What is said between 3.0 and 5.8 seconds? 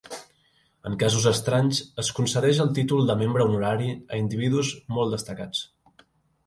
de membre honorari a individus molt destacats.